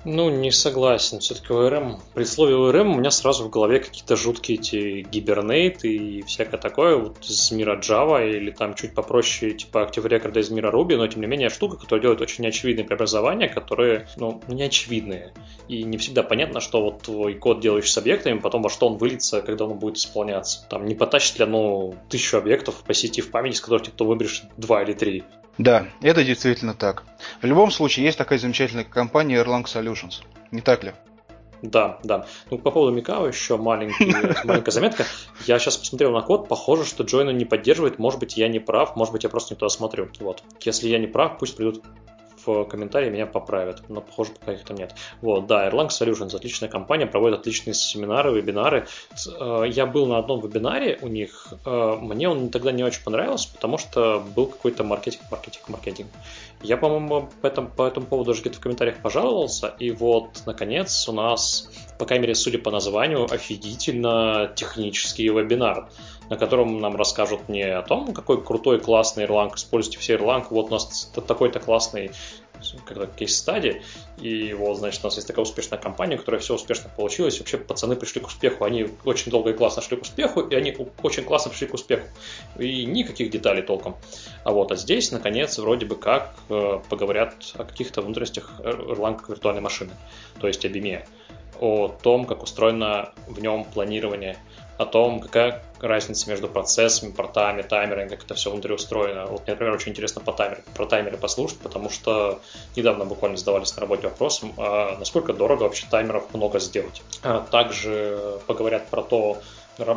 Ну, 0.04 0.30
не 0.30 0.50
согласен. 0.50 1.21
Все-таки 1.21 1.52
ОРМ, 1.52 2.00
при 2.14 2.25
слове 2.25 2.54
ОРМ 2.54 2.92
у 2.92 2.99
меня 2.99 3.11
сразу 3.11 3.45
в 3.45 3.50
голове 3.50 3.80
какие-то 3.80 4.16
жуткие 4.16 4.59
эти 4.59 5.02
гибернейты 5.02 5.95
и 5.95 6.23
всякое 6.23 6.57
такое 6.57 6.97
вот 6.97 7.19
из 7.23 7.50
мира 7.50 7.78
Java 7.78 8.26
или 8.26 8.50
там 8.50 8.75
чуть 8.75 8.95
попроще 8.95 9.52
типа 9.52 9.78
Active 9.78 10.09
Record 10.09 10.38
из 10.38 10.50
мира 10.50 10.73
Ruby, 10.73 10.97
но 10.97 11.07
тем 11.07 11.21
не 11.21 11.26
менее 11.26 11.50
штука, 11.50 11.76
которая 11.76 12.00
делает 12.00 12.23
очень 12.23 12.45
неочевидные 12.45 12.87
преобразования, 12.87 13.49
которые, 13.49 14.09
ну, 14.16 14.40
неочевидные. 14.49 15.35
И 15.69 15.83
не 15.83 15.99
всегда 15.99 16.23
понятно, 16.23 16.61
что 16.61 16.83
вот 16.83 17.02
твой 17.02 17.35
код 17.35 17.61
делаешь 17.61 17.92
с 17.92 17.99
объектами, 17.99 18.38
потом 18.38 18.62
во 18.62 18.71
что 18.71 18.88
он 18.88 18.97
выльется, 18.97 19.42
когда 19.42 19.66
он 19.66 19.78
будет 19.78 19.99
исполняться. 19.99 20.66
Там 20.71 20.87
не 20.87 20.95
потащит 20.95 21.38
ли 21.38 21.45
оно 21.45 21.95
тысячу 22.09 22.38
объектов 22.38 22.83
по 22.87 22.95
сети 22.95 23.21
в 23.21 23.30
памяти, 23.30 23.57
из 23.57 23.61
которых 23.61 23.83
ты 23.83 23.90
кто 23.90 24.07
выберешь 24.07 24.45
два 24.57 24.83
или 24.83 24.95
три. 24.95 25.25
Да, 25.61 25.88
это 26.00 26.25
действительно 26.25 26.73
так. 26.73 27.02
В 27.43 27.45
любом 27.45 27.71
случае, 27.71 28.07
есть 28.07 28.17
такая 28.17 28.38
замечательная 28.38 28.85
компания 28.85 29.37
Erlang 29.37 29.64
Solutions. 29.64 30.23
Не 30.50 30.62
так 30.62 30.83
ли? 30.85 30.95
Да, 31.61 31.99
да. 32.02 32.25
Ну, 32.50 32.57
по 32.57 32.71
поводу 32.71 32.97
Микао 32.97 33.26
еще 33.29 33.59
маленький, 33.59 34.11
маленькая 34.47 34.71
заметка. 34.71 35.05
Я 35.47 35.59
сейчас 35.59 35.76
посмотрел 35.76 36.12
на 36.12 36.23
код, 36.23 36.49
похоже, 36.49 36.87
что 36.87 37.05
Джойна 37.05 37.29
не 37.29 37.45
поддерживает. 37.45 37.99
Может 37.99 38.21
быть, 38.21 38.38
я 38.38 38.49
не 38.49 38.59
прав, 38.59 38.97
может 38.97 39.12
быть, 39.12 39.25
я 39.25 39.29
просто 39.29 39.52
не 39.52 39.59
туда 39.59 39.69
смотрю. 39.69 40.09
Вот. 40.21 40.43
Если 40.62 40.88
я 40.88 40.99
не 40.99 41.07
прав, 41.07 41.37
пусть 41.38 41.57
придут 41.57 41.85
комментарии 42.64 43.11
меня 43.11 43.26
поправят, 43.26 43.83
но, 43.88 44.00
похоже, 44.00 44.33
пока 44.38 44.52
их 44.52 44.64
там 44.64 44.76
нет. 44.76 44.95
Вот, 45.21 45.47
да, 45.47 45.69
Erlang 45.69 45.88
Solutions, 45.88 46.35
отличная 46.35 46.69
компания, 46.69 47.07
проводит 47.07 47.40
отличные 47.40 47.75
семинары, 47.75 48.33
вебинары. 48.33 48.87
Э, 49.38 49.64
я 49.69 49.87
был 49.87 50.07
на 50.07 50.19
одном 50.19 50.40
вебинаре 50.40 50.99
у 51.02 51.09
них, 51.09 51.52
э, 51.64 51.97
мне 52.00 52.28
он 52.28 52.50
тогда 52.50 52.73
не 52.73 52.85
очень 52.85 53.02
понравился, 53.02 53.52
потому 53.52 53.78
что 53.78 54.23
был 54.35 54.47
какой-то 54.47 54.85
маркетинг, 54.85 55.23
маркетинг, 55.30 55.69
маркетинг. 55.69 56.09
Я, 56.62 56.76
по-моему, 56.76 57.28
по 57.40 57.47
этому, 57.47 57.69
по 57.69 57.87
этому 57.87 58.07
поводу 58.07 58.33
даже 58.33 58.42
где-то 58.42 58.59
в 58.59 58.61
комментариях 58.61 58.97
пожаловался, 59.02 59.75
и 59.78 59.90
вот, 59.90 60.42
наконец, 60.47 61.09
у 61.09 61.12
нас, 61.12 61.71
по 61.99 62.04
крайней 62.04 62.23
мере, 62.23 62.35
судя 62.35 62.59
по 62.59 62.71
названию, 62.71 63.26
офигительно 63.30 64.52
технический 64.54 65.28
вебинар 65.28 65.88
на 66.31 66.37
котором 66.37 66.81
нам 66.81 66.97
расскажут 66.97 67.49
не 67.49 67.63
о 67.63 67.83
том, 67.83 68.15
какой 68.15 68.43
крутой, 68.43 68.81
классный 68.81 69.25
Erlang, 69.25 69.55
используйте 69.55 69.99
все 69.99 70.15
Erlang, 70.15 70.47
вот 70.49 70.69
у 70.69 70.71
нас 70.71 71.11
такой-то 71.27 71.61
классный 71.61 72.13
когда 72.85 73.07
кейс-стадии, 73.07 73.83
и 74.21 74.53
вот, 74.53 74.77
значит, 74.77 75.03
у 75.03 75.07
нас 75.07 75.17
есть 75.17 75.27
такая 75.27 75.43
успешная 75.43 75.79
компания, 75.79 76.19
которая 76.19 76.41
все 76.41 76.55
успешно 76.55 76.91
получилась, 76.95 77.39
вообще 77.39 77.57
пацаны 77.57 77.97
пришли 77.97 78.21
к 78.21 78.27
успеху, 78.27 78.65
они 78.65 78.89
очень 79.05 79.31
долго 79.31 79.51
и 79.51 79.53
классно 79.55 79.83
шли 79.83 79.97
к 79.97 80.03
успеху, 80.03 80.41
и 80.41 80.55
они 80.55 80.77
очень 81.03 81.25
классно 81.25 81.51
пришли 81.51 81.69
к 81.69 81.75
успеху, 81.75 82.07
и 82.59 82.85
никаких 82.85 83.31
деталей 83.31 83.63
толком. 83.63 83.97
А 84.45 84.53
вот, 84.53 84.73
а 84.73 84.77
здесь, 84.77 85.11
наконец, 85.11 85.59
вроде 85.59 85.87
бы 85.87 85.97
как 85.97 86.35
э, 86.49 86.81
поговорят 86.89 87.35
о 87.55 87.65
каких-то 87.65 88.03
внутренностях 88.03 88.53
Erlang 88.61 89.21
виртуальной 89.27 89.63
машины, 89.63 89.93
то 90.39 90.47
есть 90.47 90.65
о 90.65 90.69
BIM, 90.69 91.03
о 91.59 91.88
том, 91.88 92.25
как 92.25 92.42
устроено 92.42 93.11
в 93.26 93.40
нем 93.40 93.64
планирование, 93.64 94.37
о 94.78 94.87
том, 94.87 95.21
какая 95.21 95.62
разница 95.80 96.30
между 96.30 96.49
процессами, 96.49 97.11
портами, 97.11 97.62
таймерами, 97.62 98.09
как 98.09 98.25
это 98.25 98.35
все 98.35 98.50
внутри 98.50 98.75
устроено. 98.75 99.26
Вот 99.26 99.42
мне, 99.42 99.52
например, 99.52 99.75
очень 99.75 99.90
интересно 99.92 100.23
по 100.23 100.33
таймеру, 100.33 100.62
про 100.75 100.87
таймеры 100.87 101.19
послушать, 101.19 101.59
потому 101.59 101.90
что 101.90 102.40
недавно 102.76 103.04
буквально 103.04 103.37
задавались 103.37 103.75
на 103.76 103.80
работе 103.80 104.09
вопросом, 104.09 104.54
а 104.57 104.97
насколько 104.99 105.35
дорого 105.35 105.64
вообще 105.64 105.87
таймеров 105.90 106.33
много 106.33 106.61
сделать. 106.61 107.02
А 107.23 107.40
также 107.40 108.38
поговорят 108.47 108.88
про 108.88 109.02
то, 109.02 109.38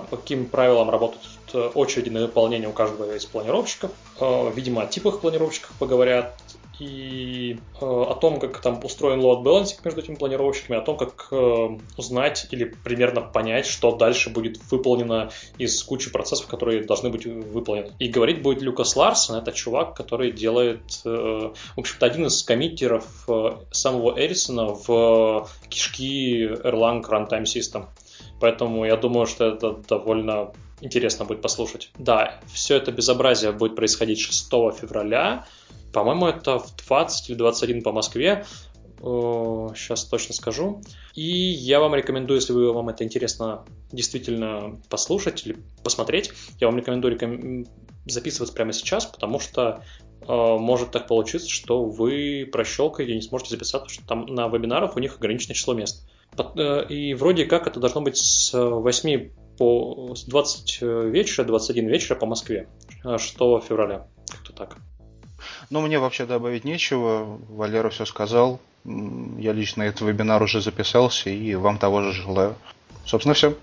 каким 0.09 0.45
правилам 0.47 0.89
работают 0.89 1.75
очереди 1.75 2.09
на 2.09 2.21
выполнение 2.21 2.69
у 2.69 2.73
каждого 2.73 3.15
из 3.15 3.25
планировщиков. 3.25 3.91
А, 4.19 4.49
видимо, 4.49 4.83
о 4.83 4.87
типах 4.87 5.21
планировщиков 5.21 5.71
поговорят, 5.77 6.33
и 6.79 7.59
э, 7.79 7.85
о 7.85 8.15
том, 8.15 8.39
как 8.39 8.59
там 8.59 8.79
устроен 8.83 9.19
load 9.19 9.43
balancing 9.43 9.79
между 9.83 10.01
этими 10.01 10.15
планировщиками, 10.15 10.77
о 10.77 10.81
том, 10.81 10.97
как 10.97 11.27
э, 11.31 11.77
узнать 11.97 12.47
или 12.51 12.65
примерно 12.83 13.21
понять, 13.21 13.65
что 13.65 13.95
дальше 13.95 14.29
будет 14.29 14.59
выполнено 14.71 15.29
из 15.57 15.81
кучи 15.83 16.11
процессов, 16.11 16.47
которые 16.47 16.83
должны 16.83 17.09
быть 17.09 17.25
выполнены. 17.25 17.91
И 17.99 18.07
говорить 18.07 18.41
будет 18.41 18.61
Люкас 18.61 18.95
Ларсон, 18.95 19.37
это 19.37 19.51
чувак, 19.51 19.95
который 19.95 20.31
делает, 20.31 21.01
э, 21.05 21.09
в 21.09 21.79
общем-то, 21.79 22.05
один 22.05 22.25
из 22.25 22.41
коммитеров 22.43 23.05
э, 23.27 23.51
самого 23.71 24.19
Эрисона 24.19 24.73
в 24.73 25.47
кишки 25.69 26.45
Erlang 26.45 27.03
Runtime 27.03 27.43
System. 27.43 27.85
Поэтому 28.39 28.85
я 28.85 28.97
думаю, 28.97 29.25
что 29.25 29.45
это 29.45 29.73
довольно 29.87 30.51
интересно 30.83 31.25
будет 31.25 31.41
послушать. 31.41 31.89
Да, 31.97 32.39
все 32.51 32.75
это 32.75 32.91
безобразие 32.91 33.51
будет 33.51 33.75
происходить 33.75 34.19
6 34.19 34.49
февраля. 34.79 35.47
По-моему, 35.93 36.27
это 36.27 36.59
в 36.59 36.75
20 36.87 37.29
или 37.29 37.37
21 37.37 37.81
по 37.81 37.91
Москве. 37.91 38.45
Сейчас 38.99 40.05
точно 40.05 40.33
скажу. 40.33 40.81
И 41.13 41.23
я 41.23 41.79
вам 41.79 41.93
рекомендую, 41.93 42.39
если 42.39 42.53
вам 42.53 42.89
это 42.89 43.03
интересно 43.03 43.65
действительно 43.91 44.79
послушать 44.89 45.45
или 45.45 45.57
посмотреть, 45.83 46.31
я 46.59 46.67
вам 46.67 46.77
рекомендую 46.77 47.13
реком... 47.13 47.65
записываться 48.05 48.55
прямо 48.55 48.71
сейчас, 48.71 49.05
потому 49.05 49.39
что 49.39 49.83
э, 50.21 50.25
может 50.27 50.91
так 50.91 51.07
получиться, 51.07 51.49
что 51.49 51.83
вы 51.83 52.49
прощелкаете 52.49 53.11
и 53.11 53.15
не 53.15 53.21
сможете 53.21 53.51
записаться, 53.51 53.87
потому 53.87 53.93
что 53.93 54.07
там 54.07 54.35
на 54.35 54.47
вебинарах 54.47 54.95
у 54.95 54.99
них 54.99 55.17
ограниченное 55.17 55.55
число 55.55 55.73
мест. 55.73 56.07
Э, 56.55 56.85
и 56.87 57.13
вроде 57.13 57.45
как 57.45 57.67
это 57.67 57.81
должно 57.81 57.99
быть 57.99 58.15
с 58.15 58.53
8 58.53 59.29
по 59.57 60.15
с 60.15 60.23
20 60.25 60.81
вечера, 60.81 61.45
21 61.45 61.87
вечера 61.87 62.15
по 62.15 62.25
Москве, 62.25 62.67
6 63.03 63.33
февраля. 63.37 64.07
Как-то 64.29 64.53
так. 64.53 64.77
Ну, 65.69 65.81
мне 65.81 65.99
вообще 65.99 66.25
добавить 66.25 66.63
нечего. 66.63 67.39
Валера 67.49 67.89
все 67.89 68.05
сказал. 68.05 68.59
Я 68.85 69.53
лично 69.53 69.83
этот 69.83 70.01
вебинар 70.01 70.41
уже 70.43 70.61
записался 70.61 71.29
и 71.29 71.55
вам 71.55 71.77
того 71.77 72.01
же 72.01 72.11
желаю. 72.11 72.55
Собственно, 73.05 73.33
все. 73.33 73.55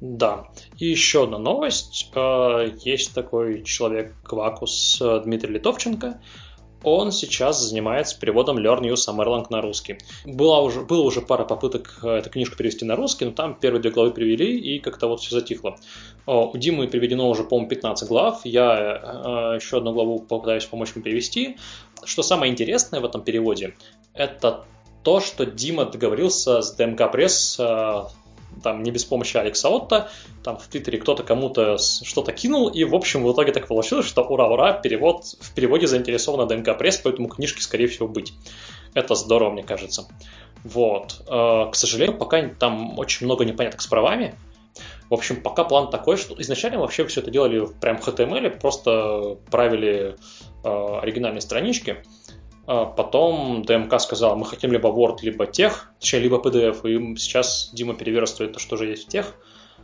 Да. 0.00 0.48
И 0.78 0.86
еще 0.86 1.24
одна 1.24 1.38
новость. 1.38 2.10
Э, 2.14 2.70
есть 2.84 3.14
такой 3.14 3.62
человек 3.62 4.14
Квакус 4.22 4.98
э, 5.00 5.22
Дмитрий 5.24 5.54
Литовченко 5.54 6.20
он 6.84 7.12
сейчас 7.12 7.60
занимается 7.60 8.18
переводом 8.18 8.58
Learn 8.58 8.82
Some 8.92 9.18
Erlang 9.18 9.46
на 9.50 9.60
русский. 9.60 9.98
Была 10.24 10.60
уже, 10.60 10.82
было 10.82 11.02
уже 11.02 11.20
пара 11.20 11.44
попыток 11.44 11.98
э, 12.02 12.08
эту 12.08 12.30
книжку 12.30 12.56
перевести 12.56 12.84
на 12.84 12.96
русский, 12.96 13.24
но 13.24 13.32
там 13.32 13.54
первые 13.54 13.82
две 13.82 13.90
главы 13.90 14.12
перевели, 14.12 14.58
и 14.58 14.78
как-то 14.78 15.08
вот 15.08 15.20
все 15.20 15.34
затихло. 15.34 15.76
У 16.26 16.56
Димы 16.56 16.86
переведено 16.86 17.28
уже, 17.28 17.44
по-моему, 17.44 17.68
15 17.68 18.08
глав. 18.08 18.40
Я 18.44 19.00
э, 19.54 19.56
еще 19.56 19.78
одну 19.78 19.92
главу 19.92 20.20
попытаюсь 20.20 20.64
помочь 20.64 20.92
ему 20.94 21.02
перевести. 21.02 21.56
Что 22.04 22.22
самое 22.22 22.52
интересное 22.52 23.00
в 23.00 23.04
этом 23.04 23.22
переводе, 23.22 23.74
это 24.12 24.64
то, 25.02 25.20
что 25.20 25.44
Дима 25.44 25.84
договорился 25.84 26.62
с 26.62 26.72
Пресс 26.72 27.56
э, 27.58 28.04
там 28.62 28.82
не 28.82 28.90
без 28.90 29.04
помощи 29.04 29.36
Алекса 29.36 29.68
Отта, 29.68 30.10
там 30.42 30.58
в 30.58 30.66
Твиттере 30.68 30.98
кто-то 30.98 31.22
кому-то 31.22 31.78
что-то 31.78 32.32
кинул, 32.32 32.68
и, 32.68 32.84
в 32.84 32.94
общем, 32.94 33.24
в 33.24 33.32
итоге 33.32 33.52
так 33.52 33.66
получилось, 33.66 34.06
что 34.06 34.22
ура-ура, 34.22 34.72
перевод, 34.72 35.24
в 35.40 35.54
переводе 35.54 35.86
заинтересована 35.86 36.46
ДНК 36.46 36.76
Пресс, 36.78 36.98
поэтому 36.98 37.28
книжки, 37.28 37.60
скорее 37.60 37.86
всего, 37.86 38.08
быть. 38.08 38.32
Это 38.94 39.14
здорово, 39.14 39.50
мне 39.50 39.62
кажется. 39.62 40.06
Вот. 40.62 41.22
Э, 41.28 41.70
к 41.70 41.74
сожалению, 41.74 42.16
пока 42.16 42.48
там 42.48 42.98
очень 42.98 43.26
много 43.26 43.44
непоняток 43.44 43.80
с 43.80 43.86
правами. 43.86 44.34
В 45.10 45.14
общем, 45.14 45.40
пока 45.40 45.64
план 45.64 45.90
такой, 45.90 46.16
что 46.16 46.40
изначально 46.40 46.80
вообще 46.80 47.06
все 47.06 47.20
это 47.20 47.30
делали 47.30 47.66
прям 47.80 47.98
в 47.98 48.08
HTML, 48.08 48.58
просто 48.58 49.36
правили 49.50 50.16
э, 50.64 50.98
оригинальные 51.02 51.42
странички. 51.42 52.02
А 52.66 52.86
потом 52.86 53.62
ДМК 53.62 54.00
сказал, 54.00 54.36
мы 54.36 54.46
хотим 54.46 54.72
либо 54.72 54.88
Word, 54.88 55.18
либо 55.22 55.46
тех, 55.46 55.92
точнее, 56.00 56.20
либо 56.20 56.38
PDF, 56.38 56.88
и 56.88 57.16
сейчас 57.16 57.70
Дима 57.72 57.94
переверстывает 57.94 58.54
то, 58.54 58.58
что 58.58 58.76
уже 58.76 58.86
есть 58.86 59.06
в 59.06 59.08
тех, 59.08 59.34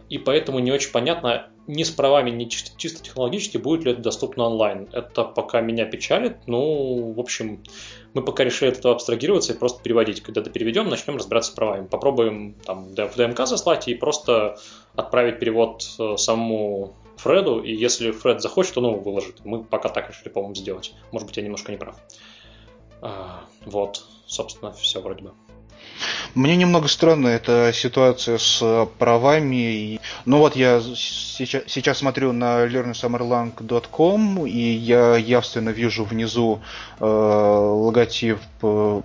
и 0.09 0.19
поэтому 0.19 0.59
не 0.59 0.73
очень 0.73 0.91
понятно 0.91 1.51
ни 1.69 1.85
с 1.85 1.91
правами, 1.91 2.31
ни 2.31 2.47
чисто, 2.47 3.03
технологически, 3.03 3.59
будет 3.59 3.85
ли 3.85 3.93
это 3.93 4.03
доступно 4.03 4.45
онлайн. 4.45 4.89
Это 4.93 5.23
пока 5.23 5.61
меня 5.61 5.85
печалит, 5.85 6.39
ну, 6.47 7.13
в 7.13 7.21
общем, 7.21 7.63
мы 8.13 8.23
пока 8.23 8.43
решили 8.43 8.71
от 8.71 8.79
этого 8.79 8.95
абстрагироваться 8.95 9.53
и 9.53 9.57
просто 9.57 9.81
переводить. 9.83 10.21
Когда 10.21 10.41
это 10.41 10.51
переведем, 10.51 10.89
начнем 10.89 11.17
разбираться 11.17 11.53
с 11.53 11.55
правами. 11.55 11.87
Попробуем 11.87 12.55
там 12.65 12.89
в 12.89 13.15
ДМК 13.15 13.47
заслать 13.47 13.87
и 13.87 13.95
просто 13.95 14.59
отправить 14.97 15.39
перевод 15.39 15.85
э, 16.01 16.17
самому 16.17 16.95
Фреду, 17.19 17.61
и 17.61 17.73
если 17.73 18.11
Фред 18.11 18.41
захочет, 18.41 18.75
то 18.75 18.81
новый 18.81 19.03
выложит. 19.03 19.45
Мы 19.45 19.63
пока 19.63 19.91
так 19.91 20.09
решили, 20.09 20.31
по-моему, 20.31 20.55
сделать. 20.55 20.93
Может 21.13 21.29
быть, 21.29 21.37
я 21.37 21.43
немножко 21.43 21.71
не 21.71 21.79
прав. 21.79 21.97
А, 23.03 23.45
вот, 23.67 24.05
собственно, 24.27 24.73
все 24.73 25.01
вроде 25.01 25.25
бы. 25.25 25.35
Мне 26.35 26.55
немного 26.55 26.87
странна 26.87 27.29
эта 27.29 27.73
ситуация 27.75 28.39
с 28.39 28.87
правами. 28.99 30.01
Ну 30.25 30.39
вот 30.39 30.55
я 30.55 30.81
сейчас, 30.81 31.65
сейчас 31.67 31.99
смотрю 31.99 32.33
на 32.33 32.67
learnsummerlang.com, 32.67 34.47
и 34.47 34.59
я 34.59 35.17
явственно 35.17 35.71
вижу 35.71 36.05
внизу 36.05 36.61
э, 37.01 37.05
логотип, 37.05 38.39
э, 38.63 39.03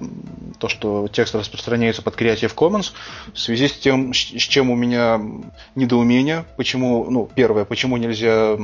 то, 0.60 0.68
что 0.68 1.08
текст 1.08 1.34
распространяется 1.34 2.04
под 2.04 2.16
Creative 2.16 2.54
Commons. 2.54 2.92
В 3.34 3.40
связи 3.40 3.70
с 3.70 3.74
тем, 3.74 4.14
с 4.14 4.18
чем 4.18 4.70
у 4.70 4.76
меня 4.76 5.20
недоумение, 5.74 6.46
почему, 6.58 7.10
ну, 7.10 7.28
первое, 7.34 7.66
почему 7.66 7.98
нельзя 7.98 8.56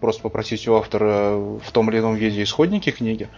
просто 0.00 0.22
попросить 0.22 0.68
у 0.68 0.74
автора 0.74 1.34
в 1.36 1.72
том 1.72 1.90
или 1.90 1.98
ином 1.98 2.14
виде 2.14 2.42
исходники 2.42 2.90
книги, 2.90 3.28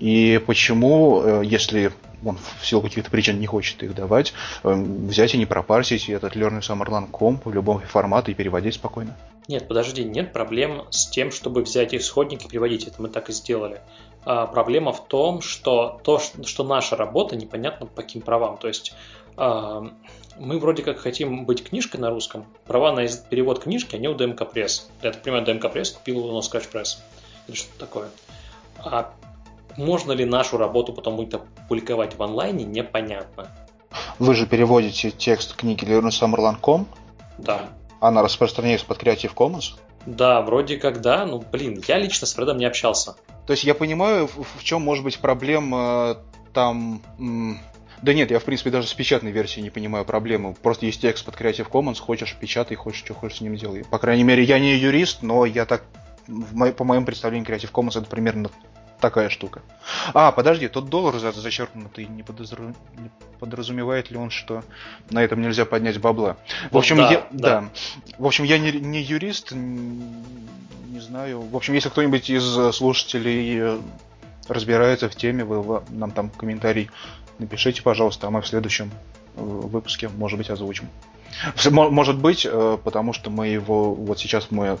и 0.00 0.40
почему, 0.44 1.22
э, 1.22 1.42
если 1.44 1.92
он 2.24 2.38
в 2.60 2.66
силу 2.66 2.82
каких-то 2.82 3.10
причин 3.10 3.38
не 3.38 3.46
хочет 3.46 3.82
их 3.82 3.94
давать, 3.94 4.32
эм, 4.64 5.08
взять 5.08 5.34
и 5.34 5.38
не 5.38 5.46
пропарсить 5.46 6.08
этот 6.08 6.36
Learn 6.36 6.60
Summerland.com 6.60 7.40
в 7.44 7.52
любом 7.52 7.80
формате 7.80 8.32
и 8.32 8.34
переводить 8.34 8.74
спокойно. 8.74 9.16
Нет, 9.48 9.66
подожди, 9.66 10.04
нет 10.04 10.32
проблем 10.32 10.84
с 10.90 11.08
тем, 11.08 11.30
чтобы 11.32 11.62
взять 11.62 11.94
исходники 11.94 12.46
и 12.46 12.48
переводить. 12.48 12.86
Это 12.86 13.02
мы 13.02 13.08
так 13.08 13.28
и 13.28 13.32
сделали. 13.32 13.80
А 14.24 14.46
проблема 14.46 14.92
в 14.92 15.04
том, 15.06 15.40
что 15.40 16.00
то, 16.04 16.18
что 16.18 16.64
наша 16.64 16.96
работа 16.96 17.34
непонятно 17.34 17.86
по 17.86 18.02
каким 18.02 18.22
правам. 18.22 18.56
То 18.56 18.68
есть 18.68 18.94
а, 19.36 19.90
мы 20.38 20.58
вроде 20.58 20.82
как 20.82 20.98
хотим 20.98 21.44
быть 21.44 21.64
книжкой 21.64 22.00
на 22.00 22.10
русском. 22.10 22.46
Права 22.66 22.92
на 22.92 23.06
перевод 23.06 23.60
книжки, 23.60 23.96
они 23.96 24.08
у 24.08 24.14
ДМК 24.14 24.48
Пресс. 24.50 24.88
Я 25.02 25.12
так 25.12 25.22
понимаю, 25.22 25.44
ДМК 25.44 25.72
Пресс 25.72 25.90
купил 25.90 26.24
у 26.24 26.34
нас 26.34 26.52
Scratch. 26.52 26.98
Или 27.48 27.56
что-то 27.56 27.78
такое. 27.80 28.08
А 28.78 29.12
можно 29.76 30.12
ли 30.12 30.24
нашу 30.24 30.58
работу 30.58 30.92
потом 30.92 31.16
будет 31.16 31.40
публиковать 31.68 32.16
в 32.16 32.22
онлайне, 32.22 32.64
непонятно. 32.64 33.48
Вы 34.18 34.34
же 34.34 34.46
переводите 34.46 35.10
текст 35.10 35.54
книги 35.54 35.84
learnsummerland.com? 35.84 36.86
Да. 37.38 37.70
Она 38.00 38.22
распространяется 38.22 38.86
под 38.86 39.02
Creative 39.02 39.34
Commons? 39.34 39.74
Да, 40.06 40.42
вроде 40.42 40.76
как 40.76 41.00
да. 41.00 41.24
Ну, 41.26 41.42
блин, 41.52 41.82
я 41.86 41.98
лично 41.98 42.26
с 42.26 42.34
Фредом 42.34 42.58
не 42.58 42.64
общался. 42.64 43.16
То 43.46 43.52
есть 43.52 43.64
я 43.64 43.74
понимаю, 43.74 44.28
в, 44.28 44.64
чем 44.64 44.82
может 44.82 45.04
быть 45.04 45.18
проблема 45.18 46.18
там... 46.52 47.02
Да 48.02 48.14
нет, 48.14 48.32
я 48.32 48.40
в 48.40 48.44
принципе 48.44 48.70
даже 48.70 48.88
с 48.88 48.94
печатной 48.94 49.30
версией 49.30 49.62
не 49.62 49.70
понимаю 49.70 50.04
проблемы. 50.04 50.54
Просто 50.60 50.86
есть 50.86 51.00
текст 51.00 51.24
под 51.24 51.36
Creative 51.36 51.68
Commons, 51.70 52.00
хочешь 52.00 52.36
печатай, 52.38 52.76
хочешь 52.76 53.04
что 53.04 53.14
хочешь 53.14 53.38
с 53.38 53.40
ним 53.42 53.54
делай. 53.54 53.84
По 53.84 53.98
крайней 53.98 54.24
мере, 54.24 54.42
я 54.42 54.58
не 54.58 54.74
юрист, 54.74 55.22
но 55.22 55.44
я 55.44 55.66
так 55.66 55.84
по 56.76 56.84
моим 56.84 57.04
представлениям 57.04 57.46
Creative 57.46 57.70
Commons 57.70 57.98
это 57.98 58.08
примерно 58.08 58.50
такая 59.02 59.28
штука. 59.28 59.60
А, 60.14 60.32
подожди, 60.32 60.68
тот 60.68 60.88
доллар 60.88 61.18
зачеркнутый, 61.18 62.06
не, 62.06 62.22
подозру... 62.22 62.68
не 62.96 63.10
подразумевает 63.38 64.10
ли 64.10 64.16
он, 64.16 64.30
что 64.30 64.62
на 65.10 65.22
этом 65.22 65.42
нельзя 65.42 65.66
поднять 65.66 66.00
бабла? 66.00 66.38
В 66.70 66.78
общем, 66.78 66.96
да, 66.96 67.10
я, 67.10 67.26
да. 67.32 67.60
да. 67.60 67.68
В 68.16 68.26
общем, 68.26 68.44
я 68.44 68.58
не, 68.58 68.72
не 68.72 69.02
юрист, 69.02 69.52
не 69.52 71.00
знаю. 71.00 71.42
В 71.42 71.56
общем, 71.56 71.74
если 71.74 71.90
кто-нибудь 71.90 72.30
из 72.30 72.74
слушателей 72.74 73.58
э, 73.58 73.78
разбирается 74.48 75.08
в 75.08 75.16
теме, 75.16 75.44
вы 75.44 75.82
нам 75.90 76.12
там 76.12 76.30
комментарий 76.30 76.88
напишите, 77.38 77.82
пожалуйста, 77.82 78.28
а 78.28 78.30
мы 78.30 78.40
в 78.40 78.46
следующем 78.46 78.90
э, 79.36 79.42
выпуске, 79.42 80.08
может 80.08 80.38
быть, 80.38 80.48
озвучим. 80.48 80.88
Может 81.70 82.18
быть, 82.18 82.46
э, 82.48 82.78
потому 82.84 83.12
что 83.12 83.30
мы 83.30 83.48
его 83.48 83.94
вот 83.94 84.20
сейчас 84.20 84.50
мы 84.50 84.78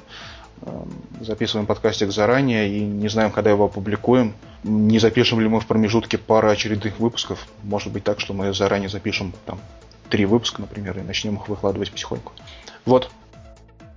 записываем 1.20 1.66
подкастик 1.66 2.10
заранее 2.12 2.68
и 2.68 2.80
не 2.80 3.08
знаем, 3.08 3.30
когда 3.30 3.50
его 3.50 3.64
опубликуем. 3.64 4.34
Не 4.64 4.98
запишем 4.98 5.40
ли 5.40 5.48
мы 5.48 5.60
в 5.60 5.66
промежутке 5.66 6.18
пары 6.18 6.50
очередных 6.50 6.98
выпусков. 6.98 7.46
Может 7.62 7.92
быть 7.92 8.04
так, 8.04 8.20
что 8.20 8.32
мы 8.32 8.52
заранее 8.54 8.88
запишем 8.88 9.32
там 9.46 9.60
три 10.08 10.26
выпуска, 10.26 10.60
например, 10.60 10.98
и 10.98 11.02
начнем 11.02 11.36
их 11.36 11.48
выкладывать 11.48 11.90
потихоньку. 11.90 12.32
Вот. 12.84 13.10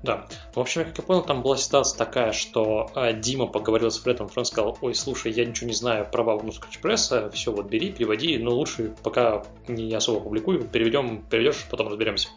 Да. 0.05 0.27
В 0.53 0.59
общем, 0.59 0.85
как 0.85 0.97
я 0.99 1.03
понял, 1.03 1.23
там 1.23 1.41
была 1.41 1.57
ситуация 1.57 1.97
такая, 1.97 2.31
что 2.31 2.91
э, 2.95 3.13
Дима 3.19 3.47
поговорил 3.47 3.89
с 3.89 3.97
Фредом, 3.97 4.29
Фред 4.29 4.45
сказал, 4.45 4.77
ой, 4.81 4.93
слушай, 4.93 5.31
я 5.31 5.45
ничего 5.45 5.67
не 5.67 5.73
знаю 5.73 6.07
про 6.11 6.23
бабу 6.23 6.53
пресса, 6.79 7.31
все, 7.31 7.51
вот 7.51 7.65
бери, 7.65 7.91
переводи, 7.91 8.37
но 8.37 8.51
лучше 8.51 8.93
пока 9.01 9.43
не 9.67 9.91
особо 9.95 10.19
публикуй, 10.19 10.63
переведем, 10.63 11.23
переведешь, 11.27 11.65
потом 11.71 11.87
разберемся. 11.87 12.29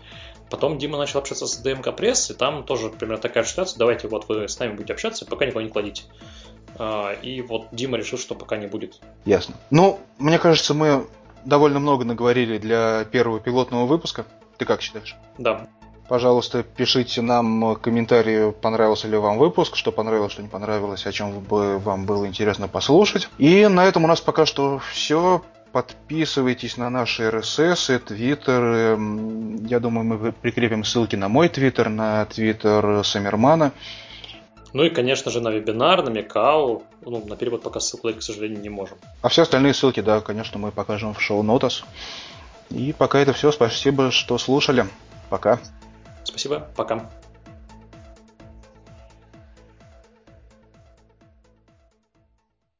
Потом 0.50 0.78
Дима 0.78 0.98
начал 0.98 1.18
общаться 1.18 1.46
с 1.46 1.56
ДМК 1.56 1.94
Пресс, 1.94 2.30
и 2.30 2.34
там 2.34 2.64
тоже 2.64 2.88
примерно 2.90 3.20
такая 3.20 3.44
ситуация. 3.44 3.78
Давайте 3.78 4.08
вот 4.08 4.28
вы 4.28 4.48
с 4.48 4.58
нами 4.58 4.72
будете 4.72 4.94
общаться, 4.94 5.26
пока 5.26 5.46
никого 5.46 5.60
не 5.60 5.68
кладите. 5.68 6.04
А, 6.78 7.12
и 7.12 7.42
вот 7.42 7.68
Дима 7.72 7.98
решил, 7.98 8.18
что 8.18 8.34
пока 8.34 8.56
не 8.56 8.66
будет. 8.66 9.00
Ясно. 9.24 9.54
Ну, 9.70 10.00
мне 10.18 10.38
кажется, 10.38 10.74
мы 10.74 11.06
довольно 11.44 11.78
много 11.78 12.04
наговорили 12.04 12.58
для 12.58 13.04
первого 13.04 13.40
пилотного 13.40 13.86
выпуска. 13.86 14.24
Ты 14.56 14.64
как 14.64 14.80
считаешь? 14.80 15.16
Да. 15.36 15.68
Пожалуйста, 16.08 16.62
пишите 16.62 17.20
нам 17.20 17.76
комментарии, 17.76 18.50
понравился 18.50 19.06
ли 19.08 19.18
вам 19.18 19.36
выпуск, 19.36 19.76
что 19.76 19.92
понравилось, 19.92 20.32
что 20.32 20.42
не 20.42 20.48
понравилось, 20.48 21.06
о 21.06 21.12
чем 21.12 21.40
бы 21.40 21.78
вам 21.78 22.06
было 22.06 22.26
интересно 22.26 22.66
послушать. 22.66 23.28
И 23.36 23.66
на 23.66 23.84
этом 23.84 24.04
у 24.04 24.06
нас 24.06 24.20
пока 24.22 24.46
что 24.46 24.80
все. 24.90 25.42
Подписывайтесь 25.72 26.76
на 26.76 26.88
наши 26.90 27.24
RSS, 27.24 27.98
Твиттер. 27.98 28.98
Я 29.68 29.80
думаю, 29.80 30.04
мы 30.04 30.32
прикрепим 30.32 30.84
ссылки 30.84 31.16
на 31.16 31.28
мой 31.28 31.48
Твиттер, 31.48 31.88
на 31.88 32.24
Твиттер 32.24 33.04
Самермана. 33.04 33.72
Ну 34.72 34.84
и, 34.84 34.90
конечно 34.90 35.30
же, 35.30 35.40
на 35.40 35.50
вебинар, 35.50 36.02
на 36.02 36.10
Микау. 36.10 36.82
Ну, 37.04 37.24
на 37.26 37.36
перевод 37.36 37.62
пока 37.62 37.80
ссылку 37.80 38.08
дать, 38.08 38.18
к 38.18 38.22
сожалению, 38.22 38.60
не 38.60 38.68
можем. 38.68 38.98
А 39.22 39.28
все 39.28 39.42
остальные 39.42 39.74
ссылки, 39.74 40.00
да, 40.00 40.20
конечно, 40.20 40.58
мы 40.58 40.70
покажем 40.70 41.14
в 41.14 41.20
шоу-нотас. 41.20 41.84
И 42.70 42.94
пока 42.96 43.18
это 43.18 43.32
все. 43.32 43.50
Спасибо, 43.50 44.10
что 44.10 44.36
слушали. 44.38 44.86
Пока. 45.30 45.58
Спасибо. 46.24 46.68
Пока. 46.76 47.10